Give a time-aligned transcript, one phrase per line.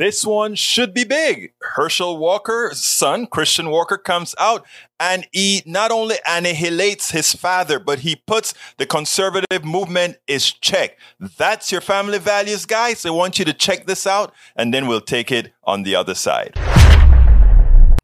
[0.00, 1.52] This one should be big.
[1.60, 4.64] Herschel Walker's son, Christian Walker, comes out
[4.98, 10.96] and he not only annihilates his father, but he puts the conservative movement is check.
[11.36, 13.04] That's your family values, guys.
[13.04, 16.14] I want you to check this out and then we'll take it on the other
[16.14, 16.54] side.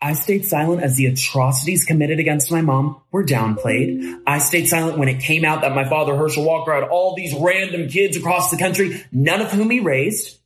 [0.02, 4.20] I stayed silent as the atrocities committed against my mom were downplayed.
[4.26, 7.34] I stayed silent when it came out that my father, Herschel Walker, had all these
[7.34, 10.38] random kids across the country, none of whom he raised.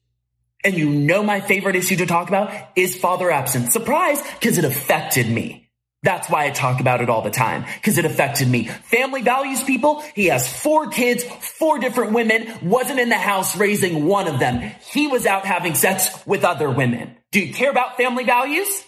[0.65, 3.73] And you know my favorite issue to talk about is father absence.
[3.73, 5.71] Surprise, because it affected me.
[6.03, 8.65] That's why I talk about it all the time, because it affected me.
[8.65, 10.03] Family values people.
[10.15, 14.73] He has four kids, four different women, wasn't in the house raising one of them.
[14.93, 17.17] He was out having sex with other women.
[17.33, 18.83] Do you care about family values?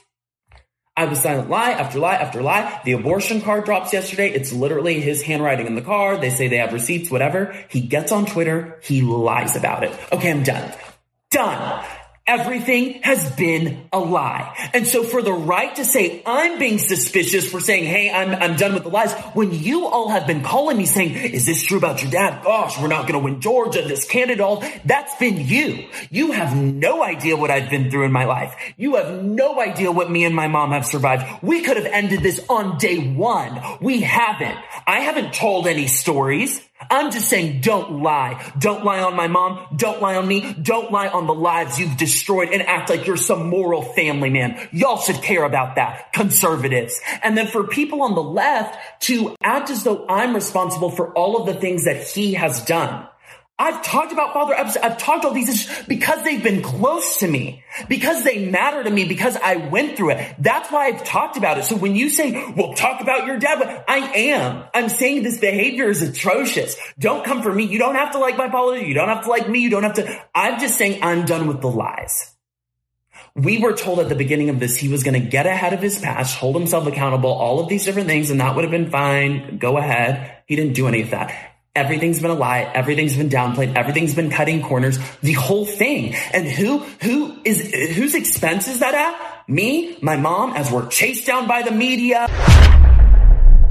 [0.97, 2.81] I was silent lie after lie after lie.
[2.85, 4.31] The abortion card drops yesterday.
[4.31, 6.21] It's literally his handwriting in the card.
[6.21, 7.57] They say they have receipts, whatever.
[7.69, 8.79] He gets on Twitter.
[8.83, 9.99] He lies about it.
[10.13, 10.73] Okay, I'm done.
[11.33, 11.85] Done.
[12.25, 14.71] Everything has been a lie.
[14.75, 18.57] And so for the right to say I'm being suspicious for saying, Hey, I'm, I'm
[18.57, 21.79] done with the lies when you all have been calling me saying, is this true
[21.79, 22.45] about your dad?
[22.45, 23.83] Gosh, we're not going to win Georgia.
[23.83, 25.89] This candidate all that's been you.
[26.11, 28.55] You have no idea what I've been through in my life.
[28.77, 31.43] You have no idea what me and my mom have survived.
[31.43, 33.61] We could have ended this on day one.
[33.81, 34.59] We haven't.
[34.87, 36.61] I haven't told any stories.
[36.91, 38.53] I'm just saying don't lie.
[38.59, 39.67] Don't lie on my mom.
[39.77, 40.53] Don't lie on me.
[40.55, 44.69] Don't lie on the lives you've destroyed and act like you're some moral family man.
[44.73, 46.13] Y'all should care about that.
[46.13, 47.01] Conservatives.
[47.23, 51.41] And then for people on the left to act as though I'm responsible for all
[51.41, 53.07] of the things that he has done.
[53.59, 54.85] I've talked about father absence.
[54.85, 58.91] I've talked all these issues because they've been close to me, because they matter to
[58.91, 60.35] me, because I went through it.
[60.39, 61.65] That's why I've talked about it.
[61.65, 64.65] So when you say, well, talk about your dad, I am.
[64.75, 66.77] I'm saying this behavior is atrocious.
[66.99, 67.65] Don't come for me.
[67.65, 68.89] You don't have to like my politics.
[68.89, 69.61] You don't have to like me.
[69.61, 70.23] You don't have to.
[70.35, 72.35] I'm just saying I'm done with the lies.
[73.35, 75.81] We were told at the beginning of this he was going to get ahead of
[75.81, 78.91] his past, hold himself accountable, all of these different things, and that would have been
[78.91, 79.59] fine.
[79.59, 80.39] Go ahead.
[80.47, 81.52] He didn't do any of that.
[81.75, 82.71] Everything's been a lie.
[82.75, 83.75] Everything's been downplayed.
[83.75, 84.99] Everything's been cutting corners.
[85.23, 86.15] The whole thing.
[86.35, 89.49] And who, who is, whose expense is that at?
[89.49, 92.27] Me, my mom, as we're chased down by the media.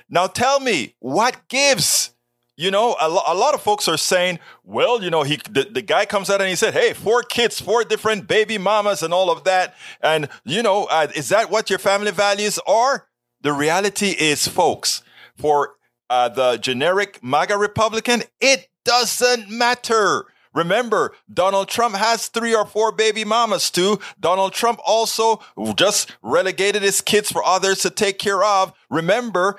[0.09, 2.11] Now tell me, what gives?
[2.57, 5.67] You know, a, lo- a lot of folks are saying, well, you know, he the,
[5.71, 9.13] the guy comes out and he said, hey, four kids, four different baby mamas and
[9.13, 9.75] all of that.
[10.01, 13.07] And, you know, uh, is that what your family values are?
[13.41, 15.03] The reality is, folks,
[15.37, 15.75] for
[16.11, 20.25] uh, the generic MAGA Republican, it doesn't matter.
[20.53, 23.97] Remember, Donald Trump has three or four baby mamas too.
[24.19, 25.41] Donald Trump also
[25.77, 28.73] just relegated his kids for others to take care of.
[28.89, 29.57] Remember,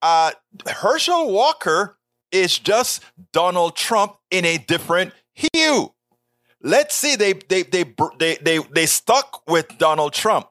[0.00, 0.30] uh,
[0.68, 1.98] Herschel Walker
[2.30, 5.92] is just Donald Trump in a different hue.
[6.62, 7.84] Let's see, they they they
[8.20, 10.48] they they, they stuck with Donald Trump.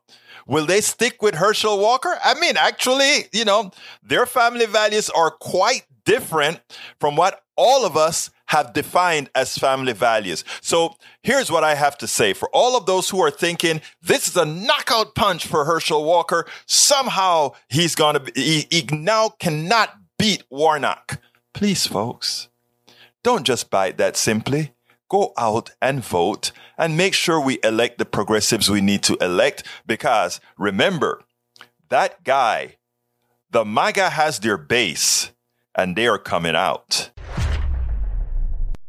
[0.47, 2.17] Will they stick with Herschel Walker?
[2.23, 3.71] I mean, actually, you know,
[4.01, 6.61] their family values are quite different
[6.99, 10.45] from what all of us have defined as family values.
[10.61, 14.27] So here's what I have to say for all of those who are thinking this
[14.27, 16.45] is a knockout punch for Herschel Walker.
[16.65, 21.19] Somehow he's going to be, he, he now cannot beat Warnock.
[21.53, 22.47] Please, folks,
[23.21, 24.71] don't just buy that simply
[25.09, 29.63] go out and vote and make sure we elect the progressives we need to elect
[29.85, 31.21] because remember,
[31.89, 32.75] that guy,
[33.49, 35.31] the MAGA has their base
[35.75, 37.11] and they are coming out.